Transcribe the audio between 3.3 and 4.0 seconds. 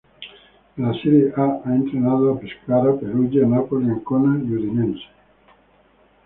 Napoli,